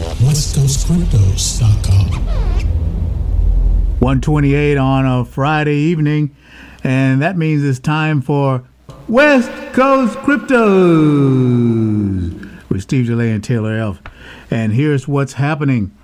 [0.00, 2.08] westcoastcryptos.com.
[4.00, 6.34] 128 on a Friday evening,
[6.82, 8.64] and that means it's time for
[9.08, 10.58] West Coast Cryptos
[12.68, 14.00] with Steve DeLay and Taylor Elf.
[14.50, 15.96] And here's what's happening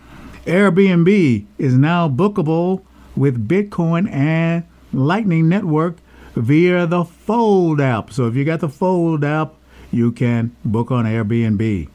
[0.44, 2.82] Airbnb is now bookable
[3.16, 5.96] with Bitcoin and Lightning Network
[6.36, 8.12] via the Fold app.
[8.12, 9.54] So if you got the Fold app,
[9.90, 11.88] you can book on Airbnb.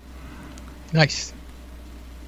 [0.92, 1.34] Nice.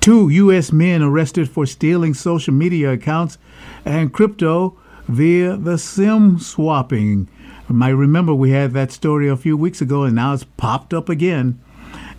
[0.05, 0.71] Two U.S.
[0.71, 3.39] men arrested for stealing social media accounts
[3.83, 7.27] and crypto via the SIM swapping.
[7.67, 10.93] You might remember we had that story a few weeks ago, and now it's popped
[10.93, 11.59] up again.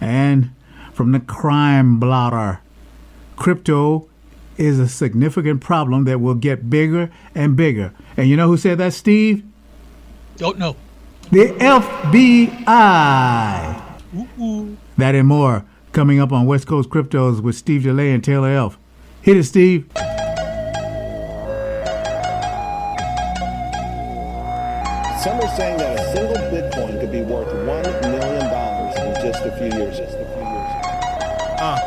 [0.00, 0.50] And
[0.92, 2.59] from the crime blotter,
[3.36, 4.09] crypto
[4.56, 7.92] is a significant problem that will get bigger and bigger.
[8.16, 9.45] And you know who said that, Steve?
[9.45, 10.74] Oh, Don't know.
[11.30, 12.66] The FBI.
[14.40, 14.76] Ooh.
[14.98, 15.64] That and more
[15.96, 18.78] coming up on West Coast Cryptos with Steve DeLay and Taylor Elf.
[19.23, 19.87] Hit it, Steve.
[19.95, 20.04] Some
[25.40, 29.57] are saying that a single Bitcoin could be worth one million dollars in just a
[29.57, 29.96] few years.
[29.96, 30.70] Just a few years.
[31.65, 31.80] Uh,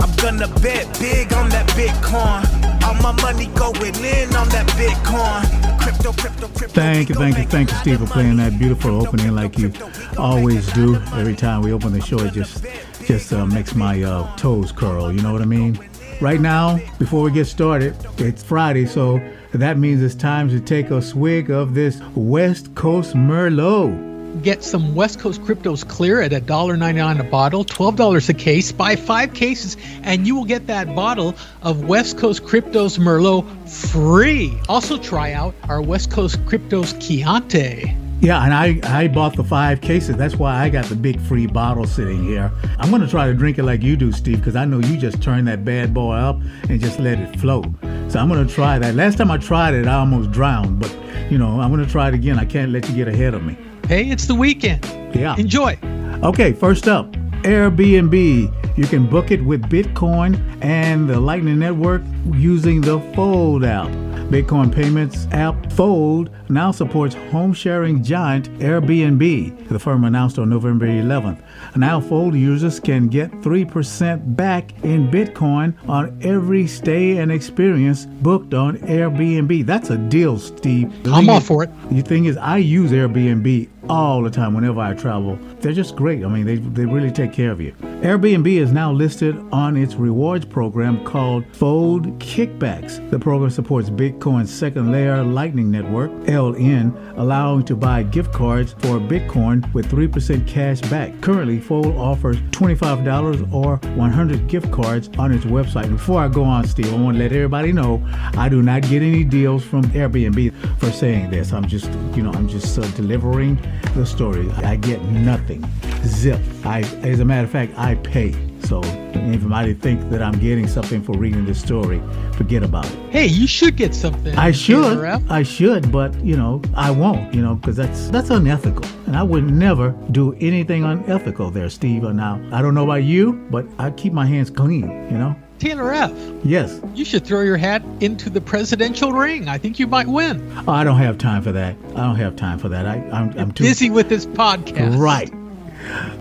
[0.00, 2.48] I'm gonna bet big on that Bitcoin.
[2.82, 5.73] All my money going in on that Bitcoin.
[5.84, 9.70] Thank you, thank you, thank you, Steve, for playing that beautiful opening like you
[10.18, 10.96] always do.
[11.14, 12.64] Every time we open the show, it just
[13.04, 15.12] just uh, makes my uh, toes curl.
[15.12, 15.78] You know what I mean?
[16.22, 19.20] Right now, before we get started, it's Friday, so
[19.52, 24.13] that means it's time to take a swig of this West Coast Merlot.
[24.42, 28.72] Get some West Coast Cryptos clear at $1.99 a bottle, $12 a case.
[28.72, 34.58] Buy five cases, and you will get that bottle of West Coast Cryptos Merlot free.
[34.68, 37.96] Also, try out our West Coast Cryptos Chianti.
[38.20, 40.16] Yeah, and I, I bought the five cases.
[40.16, 42.50] That's why I got the big free bottle sitting here.
[42.78, 44.96] I'm going to try to drink it like you do, Steve, because I know you
[44.96, 47.62] just turn that bad boy up and just let it flow.
[48.08, 48.94] So I'm going to try that.
[48.94, 50.96] Last time I tried it, I almost drowned, but
[51.30, 52.38] you know, I'm going to try it again.
[52.38, 53.58] I can't let you get ahead of me.
[53.86, 54.82] Hey, it's the weekend.
[55.14, 55.36] Yeah.
[55.36, 55.78] Enjoy.
[56.22, 57.12] Okay, first up,
[57.42, 58.78] Airbnb.
[58.78, 62.00] You can book it with Bitcoin and the Lightning Network
[62.32, 63.88] using the Fold app.
[64.30, 69.68] Bitcoin payments app Fold now supports home sharing giant Airbnb.
[69.68, 71.43] The firm announced on November 11th.
[71.76, 78.54] Now, Fold users can get 3% back in Bitcoin on every stay and experience booked
[78.54, 79.66] on Airbnb.
[79.66, 80.92] That's a deal, Steve.
[81.06, 81.70] I'm all for it.
[81.90, 85.38] the thing is, I use Airbnb all the time whenever I travel.
[85.60, 86.24] They're just great.
[86.24, 87.72] I mean, they, they really take care of you.
[88.02, 93.08] Airbnb is now listed on its rewards program called Fold Kickbacks.
[93.10, 98.98] The program supports Bitcoin's second layer Lightning Network, LN, allowing to buy gift cards for
[98.98, 101.18] Bitcoin with 3% cash back.
[101.20, 105.90] Currently, Fold offers $25 or 100 gift cards on its website.
[105.90, 108.02] Before I go on, Steve, I want to let everybody know
[108.36, 111.52] I do not get any deals from Airbnb for saying this.
[111.52, 113.58] I'm just, you know, I'm just uh, delivering
[113.94, 114.50] the story.
[114.52, 115.64] I get nothing.
[116.04, 116.40] Zip.
[116.64, 118.34] I, as a matter of fact, I pay.
[118.60, 122.00] So if anybody think that I'm getting something for reading this story,
[122.32, 122.98] forget about it.
[123.10, 124.34] Hey, you should get something.
[124.38, 128.86] I should, I should, but you know, I won't, you know, because that's that's unethical,
[129.06, 132.04] and I would never do anything unethical there, Steve.
[132.04, 135.36] Or now, I don't know about you, but I keep my hands clean, you know.
[135.64, 136.12] Taylor F.
[136.44, 139.48] Yes, You should throw your hat into the presidential ring.
[139.48, 140.46] I think you might win.
[140.68, 141.74] I don't have time for that.
[141.96, 142.84] I don't have time for that.
[142.84, 144.98] I, I'm, I'm too Busy with this podcast.
[144.98, 145.32] Right.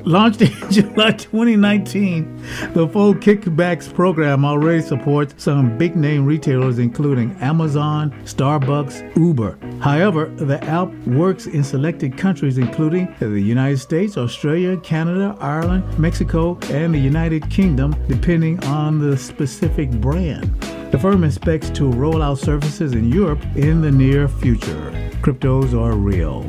[0.06, 2.44] Launched in July 2019,
[2.74, 9.58] the Fold Kickbacks program already supports some big name retailers, including Amazon, Starbucks, Uber.
[9.82, 16.58] However, the app works in selected countries, including the United States, Australia, Canada, Ireland, Mexico,
[16.70, 20.62] and the United Kingdom, depending on the specific brand.
[20.92, 24.92] The firm expects to roll out services in Europe in the near future.
[25.22, 26.44] Cryptos are real.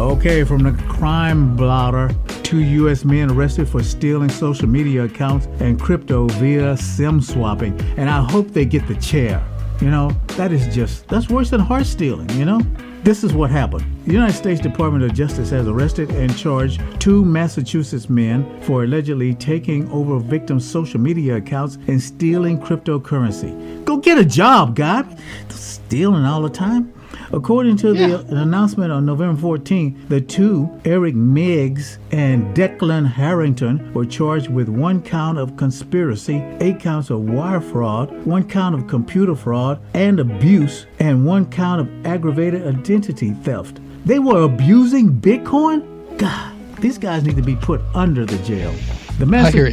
[0.00, 2.10] Okay, from the crime blotter,
[2.42, 3.04] two U.S.
[3.04, 7.78] men arrested for stealing social media accounts and crypto via SIM swapping.
[7.98, 9.44] And I hope they get the chair.
[9.78, 12.62] You know, that is just, that's worse than heart stealing, you know?
[13.02, 13.84] This is what happened.
[14.06, 19.34] The United States Department of Justice has arrested and charged two Massachusetts men for allegedly
[19.34, 23.84] taking over victims' social media accounts and stealing cryptocurrency.
[23.84, 25.04] Go get a job, guy.
[25.50, 26.90] Stealing all the time.
[27.32, 28.16] According to Yeah.
[28.28, 34.68] the announcement on November 14th, the two, Eric Miggs and Declan Harrington, were charged with
[34.68, 40.18] one count of conspiracy, eight counts of wire fraud, one count of computer fraud and
[40.18, 43.78] abuse, and one count of aggravated identity theft.
[44.04, 45.82] They were abusing Bitcoin?
[46.18, 46.52] God.
[46.80, 48.72] these guys need to be put under the jail.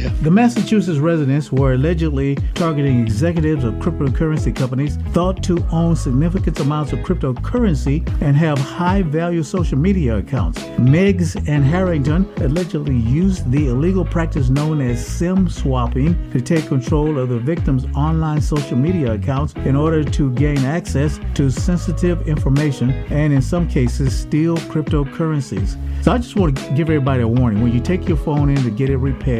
[0.04, 0.10] ya.
[0.20, 6.92] the Massachusetts residents were allegedly targeting executives of cryptocurrency companies thought to own significant amounts
[6.92, 10.62] of cryptocurrency and have high value social media accounts.
[10.78, 17.18] Meggs and Harrington allegedly used the illegal practice known as SIM swapping to take control
[17.18, 22.90] of the victims' online social media accounts in order to gain access to sensitive information
[23.10, 25.76] and, in some cases, steal cryptocurrencies.
[26.04, 27.62] So I just want to give everybody a warning.
[27.62, 29.37] When you take your phone in to get it repaired,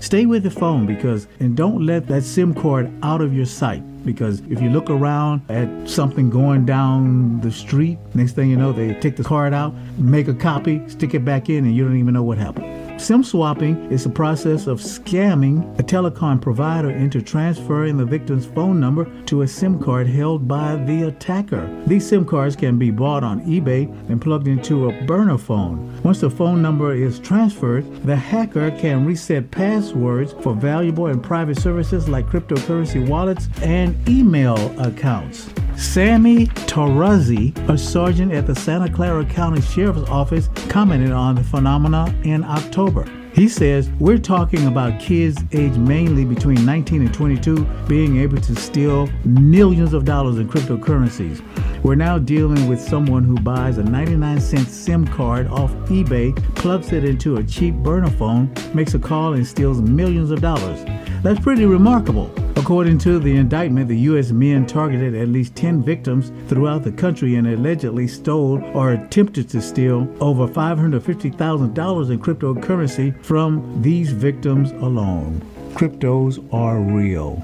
[0.00, 3.82] stay with the phone because, and don't let that SIM card out of your sight.
[4.04, 8.72] Because if you look around at something going down the street, next thing you know,
[8.72, 11.98] they take the card out, make a copy, stick it back in, and you don't
[11.98, 12.77] even know what happened.
[12.98, 18.80] SIM swapping is the process of scamming a telecom provider into transferring the victim's phone
[18.80, 21.68] number to a SIM card held by the attacker.
[21.86, 26.02] These SIM cards can be bought on eBay and plugged into a burner phone.
[26.02, 31.56] Once the phone number is transferred, the hacker can reset passwords for valuable and private
[31.56, 35.48] services like cryptocurrency wallets and email accounts.
[35.78, 42.12] Samy Tarazi, a sergeant at the Santa Clara County Sheriff's Office, commented on the phenomena
[42.24, 43.08] in October.
[43.32, 48.56] He says, We're talking about kids aged mainly between 19 and 22 being able to
[48.56, 51.44] steal millions of dollars in cryptocurrencies.
[51.84, 56.92] We're now dealing with someone who buys a 99 cent SIM card off eBay, plugs
[56.92, 60.80] it into a cheap burner phone, makes a call, and steals millions of dollars.
[61.22, 62.32] That's pretty remarkable.
[62.56, 64.30] According to the indictment, the U.S.
[64.30, 69.60] men targeted at least 10 victims throughout the country and allegedly stole or attempted to
[69.60, 75.40] steal over $550,000 in cryptocurrency from these victims alone.
[75.72, 77.42] Cryptos are real.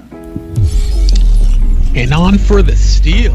[1.97, 3.35] And on for the steal.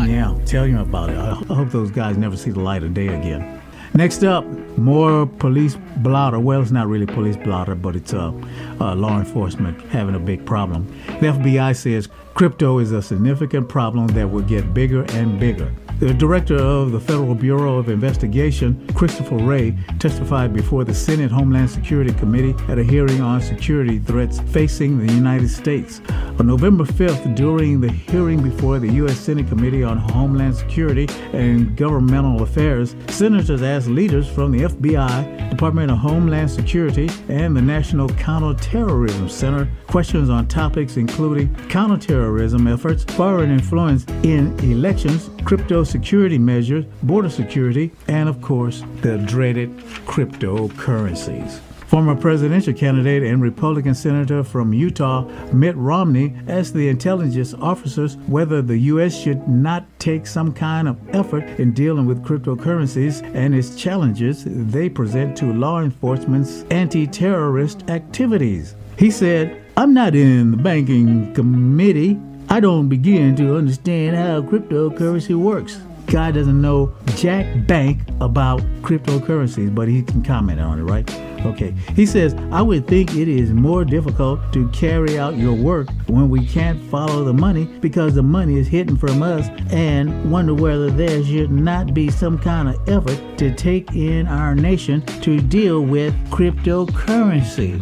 [0.00, 1.18] Yeah, tell you about it.
[1.18, 3.59] I hope those guys never see the light of day again.
[3.94, 4.44] Next up,
[4.78, 6.38] more police blotter.
[6.38, 8.32] Well, it's not really police blotter, but it's uh,
[8.80, 10.86] uh, law enforcement having a big problem.
[11.06, 15.74] The FBI says crypto is a significant problem that will get bigger and bigger.
[16.00, 21.68] The director of the Federal Bureau of Investigation, Christopher Wray, testified before the Senate Homeland
[21.68, 26.00] Security Committee at a hearing on security threats facing the United States.
[26.38, 29.18] On November 5th, during the hearing before the U.S.
[29.18, 35.90] Senate Committee on Homeland Security and Governmental Affairs, senators asked leaders from the FBI, Department
[35.90, 43.50] of Homeland Security, and the National Counterterrorism Center questions on topics including counterterrorism efforts, foreign
[43.50, 49.76] influence in elections, crypto security measures, border security, and of course, the dreaded
[50.06, 51.60] cryptocurrencies.
[51.90, 55.22] Former presidential candidate and Republican Senator from Utah,
[55.52, 59.20] Mitt Romney, asked the intelligence officers whether the U.S.
[59.20, 64.88] should not take some kind of effort in dealing with cryptocurrencies and its challenges they
[64.88, 68.76] present to law enforcement's anti terrorist activities.
[68.96, 72.20] He said, I'm not in the banking committee.
[72.52, 75.78] I don't begin to understand how cryptocurrency works.
[76.06, 81.08] Guy doesn't know jack bank about cryptocurrencies, but he can comment on it, right?
[81.46, 81.74] Okay.
[81.96, 86.28] He says, I would think it is more difficult to carry out your work when
[86.28, 90.90] we can't follow the money because the money is hidden from us and wonder whether
[90.90, 95.80] there should not be some kind of effort to take in our nation to deal
[95.80, 97.80] with cryptocurrency.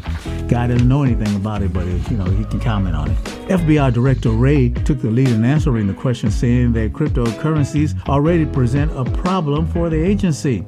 [0.48, 3.16] Guy doesn't know anything about it, but uh, you know, he can comment on it.
[3.48, 8.90] FBI Director Wray took the lead in answering the question, saying that cryptocurrencies already present
[8.96, 10.64] a problem for the agency.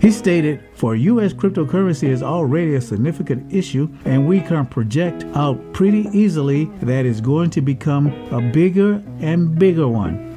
[0.00, 1.32] He stated, For U.S.
[1.32, 7.20] cryptocurrency is already a significant issue, and we can project out pretty easily that it's
[7.20, 10.27] going to become a bigger and bigger one.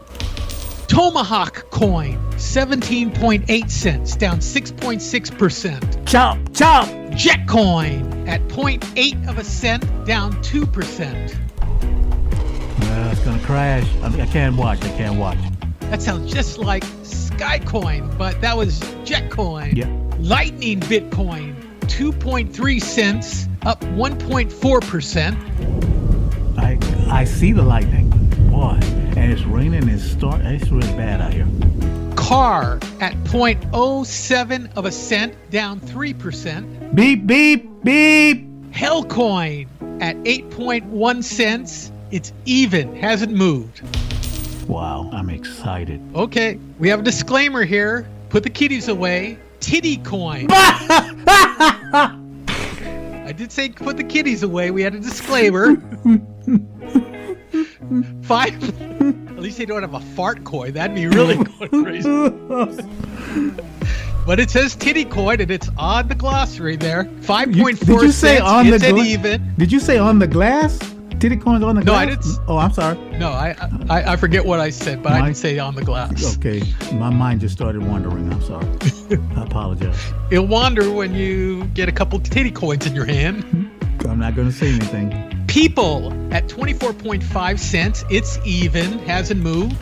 [0.86, 6.06] Tomahawk coin, 17.8 cents, down 6.6%.
[6.06, 6.86] Chop, chop.
[7.14, 11.36] Jetcoin at 0.8 of a cent, down 2%.
[12.80, 13.86] Well, uh, it's gonna crash.
[14.02, 14.82] I, mean, I can't watch.
[14.84, 15.38] I can't watch.
[15.80, 19.76] That sounds just like Skycoin, but that was Jetcoin.
[19.76, 19.86] Yeah.
[20.18, 26.58] Lightning Bitcoin, 2.3 cents, up 1.4%.
[26.58, 26.78] I
[27.10, 28.10] I see the lightning,
[28.50, 28.78] boy,
[29.24, 29.88] and it's raining.
[29.88, 30.42] It's start.
[30.42, 31.46] It's really bad out here.
[32.14, 36.94] Car at 0.07 of a cent, down 3%.
[36.94, 38.46] Beep beep beep.
[38.70, 39.66] Hellcoin
[40.02, 41.90] at 8.1 cents.
[42.10, 43.80] It's even, hasn't moved.
[44.68, 46.02] Wow, I'm excited.
[46.14, 48.06] Okay, we have a disclaimer here.
[48.28, 49.38] Put the kitties away.
[49.60, 50.48] Titty coin.
[50.50, 52.12] I
[53.34, 54.70] did say put the kitties away.
[54.70, 55.76] We had a disclaimer.
[58.22, 58.54] Five.
[59.00, 60.72] At least they don't have a fart coin.
[60.72, 61.36] That'd be really
[61.70, 62.82] going crazy.
[64.26, 67.04] But it says titty coin, and it's on the glossary there.
[67.20, 68.42] Five point did you say cents.
[68.48, 69.54] on the gla- even.
[69.58, 70.78] Did you say on the glass?
[71.20, 72.02] Titty coins on the No, glass?
[72.02, 72.96] I didn't Oh, I'm sorry.
[73.18, 73.54] No, I,
[73.90, 76.36] I I forget what I said, but I My- didn't say on the glass.
[76.38, 76.62] Okay,
[76.94, 78.32] my mind just started wandering.
[78.32, 78.66] I'm sorry.
[79.36, 79.98] I apologize.
[80.30, 83.44] It'll wander when you get a couple titty coins in your hand.
[84.08, 85.10] I'm not going to say anything.
[85.54, 89.80] People at 24.5 cents, it's even, hasn't moved.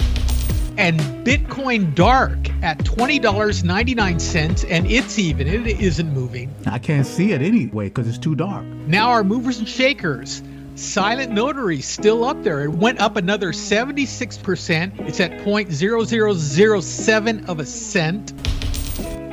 [0.76, 6.54] And Bitcoin Dark at $20.99, and it's even, it isn't moving.
[6.66, 8.66] I can't see it anyway because it's too dark.
[8.86, 10.42] Now our movers and shakers.
[10.74, 12.64] Silent Notary still up there.
[12.64, 15.00] It went up another 76%.
[15.08, 18.34] It's at 0.0007 of a cent.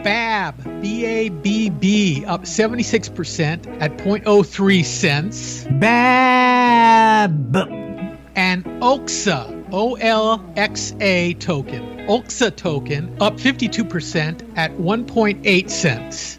[0.03, 5.65] Bab, B A B B, up 76% at 0.03 cents.
[5.79, 7.55] Bab.
[8.35, 16.37] and OXA, O L X A token, OXA token, up 52% at 1.8 cents.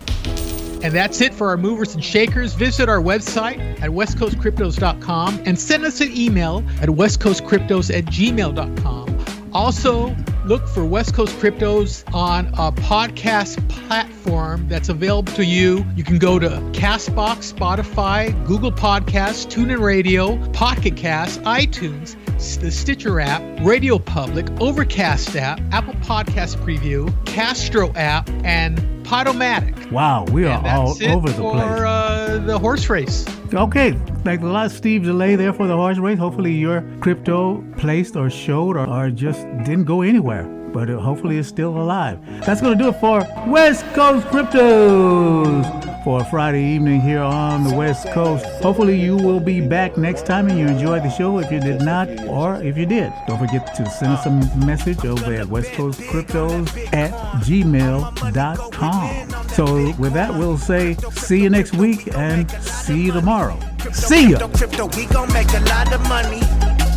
[0.82, 2.54] And that's it for our movers and shakers.
[2.54, 9.50] Visit our website at westcoastcryptos.com and send us an email at westcoastcryptos at gmail.com.
[9.52, 15.84] Also, look for West Coast Cryptos on a podcast platform that's available to you.
[15.96, 22.16] You can go to Castbox, Spotify, Google Podcasts, TuneIn Radio, Pocket Cast, iTunes,
[22.60, 29.90] the Stitcher app, Radio Public, Overcast app, Apple Podcast Preview, Castro app, and Podomatic.
[29.90, 31.80] Wow, we are all over the for place.
[31.80, 33.26] uh, the horse race.
[33.52, 36.16] Okay, like a lot, Steve Delay there for the horse race.
[36.16, 41.38] Hopefully, your crypto placed or showed or, or just didn't go anywhere, but uh, hopefully
[41.38, 42.20] it's still alive.
[42.46, 47.64] That's going to do it for West Coast Cryptos for a Friday evening here on
[47.64, 48.44] the West Coast.
[48.62, 51.38] Hopefully, you will be back next time and you enjoyed the show.
[51.38, 54.30] If you did not, or if you did, don't forget to send us a
[54.64, 57.12] message over at West Coast Cryptos at
[57.44, 59.30] gmail.com.
[59.48, 63.58] So, with that, we'll say see you next week and see you tomorrow.
[63.92, 64.48] See ya.
[64.48, 66.40] Crypto, we gon' make a lot of money.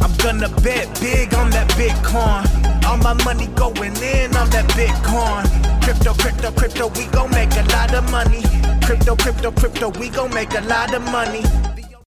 [0.01, 2.45] I'm gonna bet big on that Bitcoin.
[2.85, 5.45] All my money going in on that Bitcoin.
[5.81, 8.52] Crypto, crypto, crypto, we make a lot of money.
[8.85, 11.62] Crypto, crypto, crypto, we gon' make a lot of money.